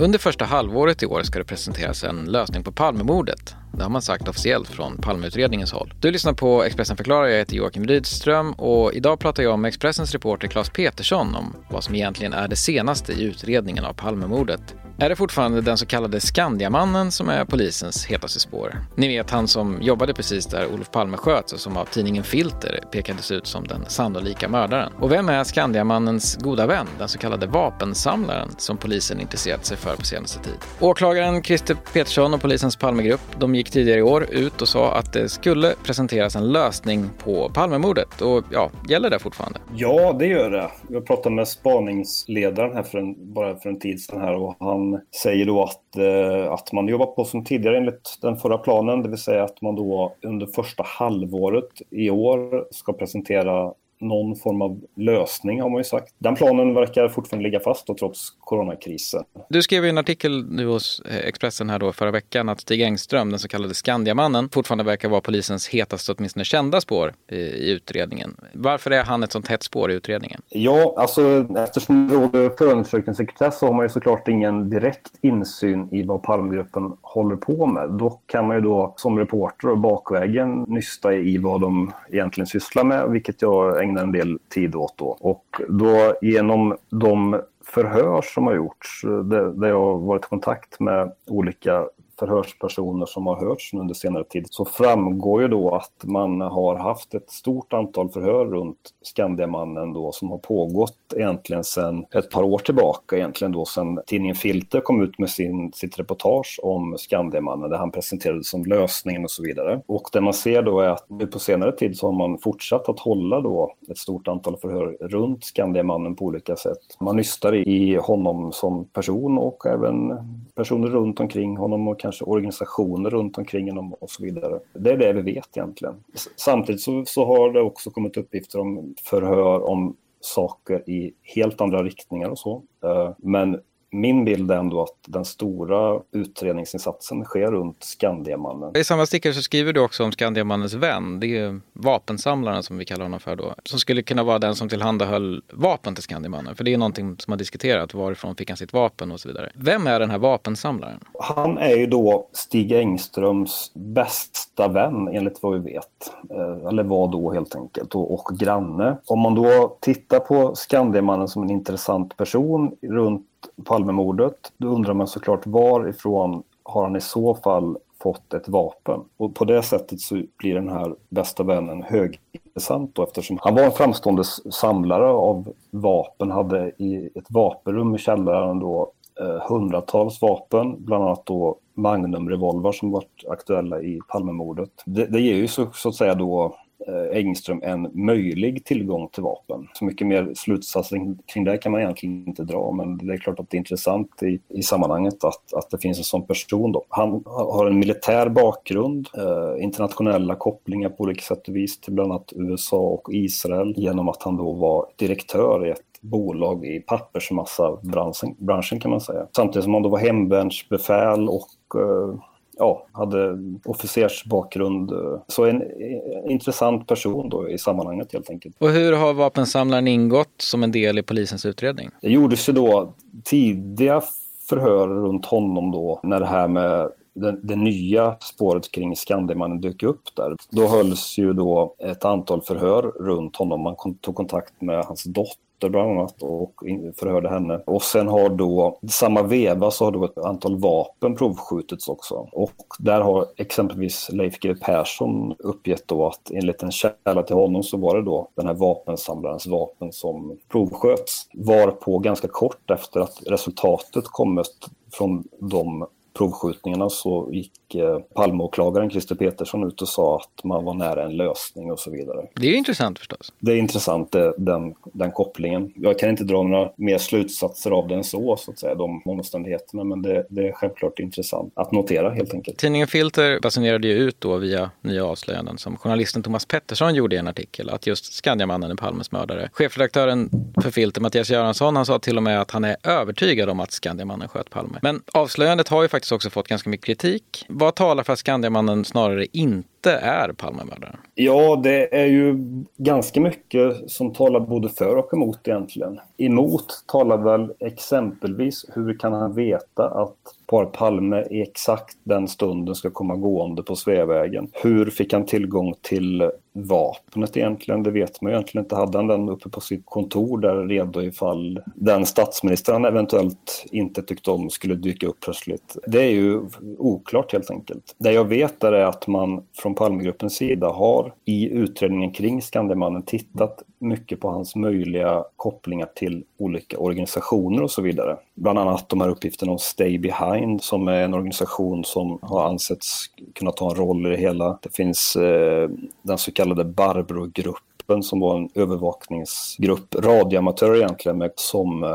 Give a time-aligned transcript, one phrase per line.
[0.00, 3.56] Under första halvåret i år ska det presenteras en lösning på Palmemordet.
[3.78, 5.94] Det har man sagt officiellt från Palmeutredningens håll.
[6.00, 7.26] Du lyssnar på Expressen förklarar.
[7.26, 11.84] Jag heter Joakim Rydström och idag pratar jag med Expressens reporter Claes Petersson om vad
[11.84, 14.74] som egentligen är det senaste i utredningen av Palmemordet.
[15.00, 18.84] Är det fortfarande den så kallade Skandiamannen som är polisens hetaste spår?
[18.96, 22.80] Ni vet han som jobbade precis där Olof Palme sköts och som av tidningen Filter
[22.92, 24.92] pekades ut som den sannolika mördaren.
[24.92, 29.96] Och vem är Skandiamannens goda vän, den så kallade vapensamlaren som polisen intresserat sig för
[29.96, 30.58] på senaste tid?
[30.80, 35.12] Åklagaren Christer Petersson och polisens Palmegrupp de gick tidigare i år ut och sa att
[35.12, 38.20] det skulle presenteras en lösning på Palmemordet.
[38.20, 39.58] Och ja, gäller det fortfarande?
[39.76, 40.70] Ja, det gör det.
[40.88, 45.00] Jag pratade med spaningsledaren här för en, bara för en tid sedan här och han
[45.22, 49.08] säger då att, eh, att man jobbar på som tidigare enligt den förra planen, det
[49.08, 54.80] vill säga att man då under första halvåret i år ska presentera någon form av
[54.96, 56.14] lösning har man ju sagt.
[56.18, 59.24] Den planen verkar fortfarande ligga fast då, trots coronakrisen.
[59.48, 62.82] Du skrev i en artikel nu hos eh, Expressen här då förra veckan att Stig
[62.82, 67.70] Engström, den så kallade Skandiamannen, fortfarande verkar vara polisens hetaste, åtminstone kända spår i, i
[67.70, 68.36] utredningen.
[68.52, 70.40] Varför är han ett sånt hett spår i utredningen?
[70.48, 76.02] Ja, alltså eftersom det råder förundersökningssekretess så har man ju såklart ingen direkt insyn i
[76.02, 77.90] vad Palmegruppen håller på med.
[77.90, 82.84] Dock kan man ju då som reporter och bakvägen nysta i vad de egentligen sysslar
[82.84, 85.16] med, vilket jag ägnar en del tid åt då.
[85.20, 90.80] Och då genom de förhör som har gjorts, eh, där jag har varit i kontakt
[90.80, 91.86] med olika
[92.18, 97.14] förhörspersoner som har hörts under senare tid så framgår ju då att man har haft
[97.14, 102.58] ett stort antal förhör runt Skandiamannen då som har pågått egentligen sedan ett par år
[102.58, 107.78] tillbaka egentligen då sedan tidningen Filter kom ut med sin, sitt reportage om Skandiamannen där
[107.78, 109.80] han presenterade som lösningen och så vidare.
[109.86, 112.88] Och det man ser då är att nu på senare tid så har man fortsatt
[112.88, 116.78] att hålla då ett stort antal förhör runt Skandiamannen på olika sätt.
[117.00, 120.12] Man nystar i honom som person och även
[120.54, 124.60] personer runt omkring honom och kanske organisationer runt omkring dem och så vidare.
[124.72, 125.94] Det är det vi vet egentligen.
[126.36, 131.82] Samtidigt så, så har det också kommit uppgifter om förhör om saker i helt andra
[131.82, 132.62] riktningar och så.
[132.84, 133.60] Eh, men
[133.90, 138.76] min bild är ändå att den stora utredningsinsatsen sker runt Skandiamannen.
[138.76, 141.20] I samma stickare så skriver du också om Skandiamannens vän.
[141.20, 143.54] Det är vapensamlaren som vi kallar honom för då.
[143.64, 146.56] Som skulle kunna vara den som tillhandahöll vapen till Skandiamannen.
[146.56, 147.94] För det är någonting som har diskuterat.
[147.94, 149.52] Varifrån fick han sitt vapen och så vidare.
[149.54, 151.00] Vem är den här vapensamlaren?
[151.20, 156.12] Han är ju då Stig Engströms bästa vän enligt vad vi vet.
[156.30, 157.94] Eh, eller var då helt enkelt.
[157.94, 158.96] Och, och granne.
[159.06, 163.24] Om man då tittar på Skandiamannen som en intressant person runt
[163.64, 169.00] Palmemordet, då undrar man såklart varifrån har han i så fall fått ett vapen?
[169.16, 173.62] Och på det sättet så blir den här bästa vännen högintressant då, eftersom han var
[173.62, 180.84] en framstående samlare av vapen, hade i ett vapenrum i källaren då eh, hundratals vapen,
[180.84, 184.70] bland annat då Magnumrevolver som varit aktuella i Palmemordet.
[184.84, 186.56] Det, det ger ju så, så att säga då
[186.88, 189.68] Eh, Engström en möjlig tillgång till vapen.
[189.72, 193.40] Så mycket mer slutsatser kring det kan man egentligen inte dra, men det är klart
[193.40, 196.72] att det är intressant i, i sammanhanget att, att det finns en sån person.
[196.72, 196.84] Då.
[196.88, 202.12] Han har en militär bakgrund, eh, internationella kopplingar på olika sätt och vis till bland
[202.12, 208.34] annat USA och Israel genom att han då var direktör i ett bolag i pappersmassabranschen
[208.38, 209.26] branschen kan man säga.
[209.36, 212.14] Samtidigt som han då var hemvärnsbefäl och eh,
[212.58, 214.90] ja, hade officersbakgrund.
[215.26, 218.56] Så en, en intressant person då i sammanhanget helt enkelt.
[218.58, 221.90] Och hur har vapensamlaren ingått som en del i polisens utredning?
[222.00, 222.92] Det gjordes ju då
[223.24, 224.02] tidiga
[224.48, 229.82] förhör runt honom då när det här med det, det, nya spåret kring Skandiamannen dök
[229.82, 230.36] upp där.
[230.50, 233.60] Då hölls ju då ett antal förhör runt honom.
[233.60, 236.54] Man tog kontakt med hans dotter dotter bland annat och
[236.96, 237.60] förhörde henne.
[237.66, 242.28] Och sen har då, samma veva så har då ett antal vapen provskjutits också.
[242.32, 247.62] Och där har exempelvis Leif G Persson uppgett då att enligt en källa till honom
[247.62, 251.26] så var det då den här vapensamlarens vapen som provsköts.
[251.34, 255.86] Var på ganska kort efter att resultatet kommit från de
[256.18, 261.16] provskjutningarna så gick eh, Palmeåklagaren Christer Petersson ut och sa att man var nära en
[261.16, 262.26] lösning och så vidare.
[262.34, 263.32] Det är intressant förstås.
[263.38, 265.72] Det är intressant eh, den, den kopplingen.
[265.76, 269.84] Jag kan inte dra några mer slutsatser av den så, så att säga, de omständigheterna,
[269.84, 272.58] men det, det är självklart intressant att notera helt enkelt.
[272.58, 277.18] Tidningen Filter basunerade ju ut då via nya avslöjanden som journalisten Thomas Pettersson gjorde i
[277.18, 279.48] en artikel att just Skandiamannen är Palmes mördare.
[279.52, 280.30] Chefredaktören
[280.62, 283.72] för Filter, Mattias Göransson, han sa till och med att han är övertygad om att
[283.72, 284.78] Skandiamannen sköt Palme.
[284.82, 287.44] Men avslöjandet har ju faktiskt faktiskt också fått ganska mycket kritik.
[287.48, 290.96] Vad talar för att Skandiamannen snarare inte är Palmemördaren?
[291.14, 292.36] Ja, det är ju
[292.76, 296.00] ganska mycket som talar både för och emot egentligen.
[296.16, 300.16] Emot talar väl exempelvis hur kan han veta att
[300.48, 304.50] par Palme i exakt den stunden ska komma gående på Sveavägen.
[304.52, 307.82] Hur fick han tillgång till vapnet egentligen?
[307.82, 308.76] Det vet man ju egentligen inte.
[308.76, 314.02] Hade han den uppe på sitt kontor där redo ifall den statsminister han eventuellt inte
[314.02, 315.76] tyckte om skulle dyka upp plötsligt?
[315.86, 316.40] Det är ju
[316.78, 317.94] oklart helt enkelt.
[317.98, 323.62] Det jag vet är att man från Palmegruppens sida har i utredningen kring Skandiamannen tittat
[323.78, 328.16] mycket på hans möjliga kopplingar till olika organisationer och så vidare.
[328.34, 333.04] Bland annat de här uppgifterna om Stay Behind som är en organisation som har ansetts
[333.34, 334.58] kunna ta en roll i det hela.
[334.62, 335.70] Det finns eh,
[336.02, 341.88] den så kallade Barbro-gruppen som var en övervakningsgrupp radioamatörer egentligen med, som eh,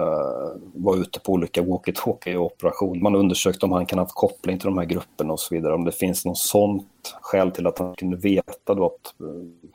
[0.74, 3.02] var ute på olika walkie-talkie-operationer.
[3.02, 5.74] Man undersökte om han kan ha haft koppling till de här grupperna och så vidare.
[5.74, 6.86] Om det finns någon sån
[7.21, 9.27] skäl till att han kunde veta då att eh,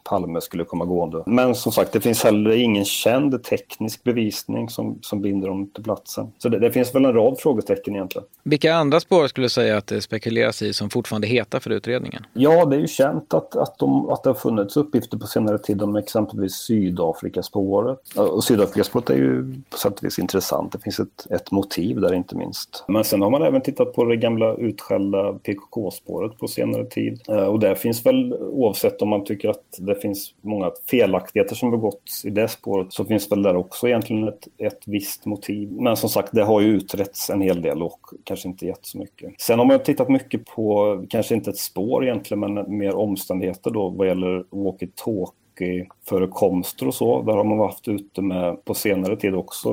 [0.04, 1.22] Palme skulle komma gående.
[1.26, 5.84] Men som sagt, det finns heller ingen känd teknisk bevisning som, som binder dem till
[5.84, 6.32] platsen.
[6.38, 8.28] Så det, det finns väl en rad frågetecken egentligen.
[8.42, 12.26] Vilka andra spår skulle du säga att det spekuleras i som fortfarande heter för utredningen?
[12.32, 15.58] Ja, det är ju känt att, att, de, att det har funnits uppgifter på senare
[15.58, 17.98] tid om exempelvis Sydafrikaspåret.
[18.16, 20.72] Och Sydafrikaspåret är ju på sätt och vis intressant.
[20.72, 22.84] Det finns ett, ett motiv där inte minst.
[22.88, 27.17] Men sen har man även tittat på det gamla utskällda PKK-spåret på senare tid.
[27.28, 31.70] Eh, och det finns väl, oavsett om man tycker att det finns många felaktigheter som
[31.70, 35.72] begåtts i det spåret, så finns väl där också egentligen ett, ett visst motiv.
[35.72, 38.98] Men som sagt, det har ju utretts en hel del och kanske inte gett så
[38.98, 39.40] mycket.
[39.40, 43.88] Sen har man tittat mycket på, kanske inte ett spår egentligen, men mer omständigheter då
[43.88, 47.22] vad gäller walkie-talkie förekomster och så.
[47.22, 49.70] Där har man varit ute med, på senare tid också,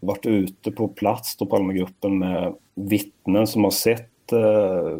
[0.00, 4.98] varit ute på plats då Palmegruppen med vittnen som har sett eh,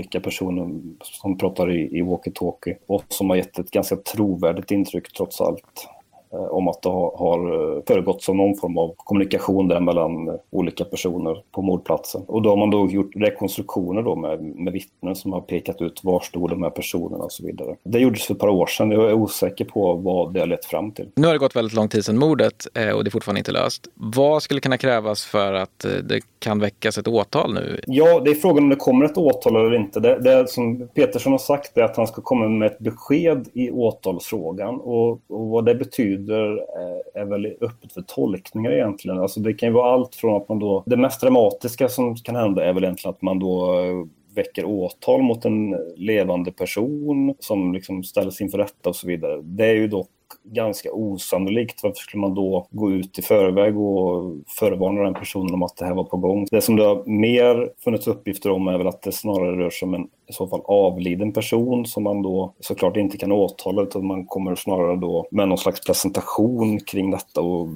[0.00, 5.12] olika personer som pratar i, i walkie-talkie och som har gett ett ganska trovärdigt intryck
[5.12, 5.88] trots allt.
[6.32, 10.34] Eh, om att det har eh, föregått som någon form av kommunikation där mellan eh,
[10.50, 12.22] olika personer på mordplatsen.
[12.26, 16.04] Och då har man då gjort rekonstruktioner då med, med vittnen som har pekat ut
[16.04, 17.76] var stod de här personerna och så vidare.
[17.82, 18.90] Det gjordes för ett par år sedan.
[18.90, 21.08] Jag är osäker på vad det har lett fram till.
[21.14, 23.88] Nu har det gått väldigt lång tid sedan mordet och det är fortfarande inte löst.
[23.94, 27.80] Vad skulle kunna krävas för att det kan väckas ett åtal nu?
[27.86, 30.00] Ja, det är frågan om det kommer ett åtal eller inte.
[30.00, 33.70] Det, det som Petersson har sagt är att han ska komma med ett besked i
[33.70, 39.18] åtalsfrågan och, och vad det betyder höjder eh, är väl öppet för tolkningar egentligen.
[39.18, 42.36] Alltså det kan ju vara allt från att man då, det mest dramatiska som kan
[42.36, 47.72] hända är väl egentligen att man då eh, väcker åtal mot en levande person som
[47.72, 49.40] liksom ställs inför rätta och så vidare.
[49.42, 50.08] Det är ju dock
[50.44, 51.82] ganska osannolikt.
[51.82, 55.84] Varför skulle man då gå ut i förväg och förvarna den personen om att det
[55.84, 56.46] här var på gång?
[56.50, 59.86] Det som det har mer funnits uppgifter om är väl att det snarare rör sig
[59.86, 64.06] om en i så fall avliden person som man då såklart inte kan åtala utan
[64.06, 67.68] man kommer snarare då med någon slags presentation kring detta och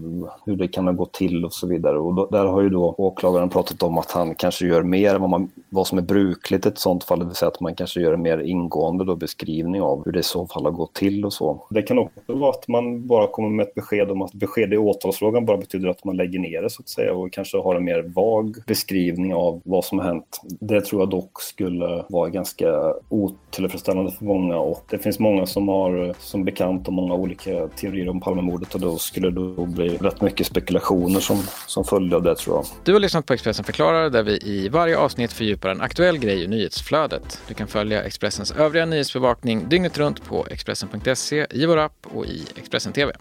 [0.47, 1.99] hur det kan ha gått till och så vidare.
[1.99, 5.21] Och då, där har ju då åklagaren pratat om att han kanske gör mer än
[5.21, 7.75] vad, man, vad som är brukligt i ett sånt fall, det vill säga att man
[7.75, 10.95] kanske gör en mer ingående då beskrivning av hur det i så fall har gått
[10.95, 11.67] till och så.
[11.71, 14.77] Det kan också vara att man bara kommer med ett besked om att besked i
[14.77, 17.85] åtalsfrågan bara betyder att man lägger ner det så att säga och kanske har en
[17.85, 20.41] mer vag beskrivning av vad som har hänt.
[20.61, 25.47] Det tror jag dock skulle vara ganska ganska otillfredsställande för många och det finns många
[25.47, 29.67] som har som bekant och många olika teorier om Palmemordet och då skulle det då
[29.67, 32.65] bli rätt mycket spekulationer som, som följde av det tror jag.
[32.85, 36.45] Du har lyssnat på Expressen förklarar där vi i varje avsnitt fördjupar en aktuell grej
[36.45, 37.43] i nyhetsflödet.
[37.49, 42.43] Du kan följa Expressens övriga nyhetsbevakning dygnet runt på Expressen.se, i vår app och i
[42.57, 43.13] Expressen TV.